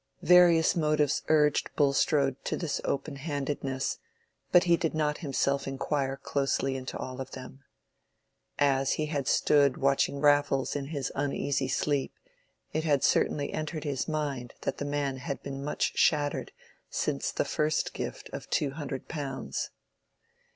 Various 0.23 0.75
motives 0.75 1.21
urged 1.27 1.69
Bulstrode 1.75 2.43
to 2.45 2.57
this 2.57 2.81
open 2.83 3.17
handedness, 3.17 3.99
but 4.51 4.63
he 4.63 4.75
did 4.75 4.95
not 4.95 5.19
himself 5.19 5.67
inquire 5.67 6.17
closely 6.17 6.75
into 6.75 6.97
all 6.97 7.21
of 7.21 7.33
them. 7.33 7.63
As 8.57 8.93
he 8.93 9.05
had 9.05 9.27
stood 9.27 9.77
watching 9.77 10.19
Raffles 10.19 10.75
in 10.75 10.85
his 10.85 11.11
uneasy 11.13 11.67
sleep, 11.67 12.15
it 12.73 12.83
had 12.83 13.03
certainly 13.03 13.53
entered 13.53 13.83
his 13.83 14.07
mind 14.07 14.55
that 14.61 14.79
the 14.79 14.85
man 14.85 15.17
had 15.17 15.43
been 15.43 15.63
much 15.63 15.95
shattered 15.95 16.51
since 16.89 17.31
the 17.31 17.45
first 17.45 17.93
gift 17.93 18.27
of 18.33 18.49
two 18.49 18.71
hundred 18.71 19.07
pounds. 19.07 19.69